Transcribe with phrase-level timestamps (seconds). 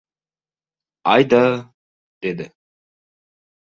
[1.13, 1.43] —Ayda!—
[2.25, 2.51] dedi.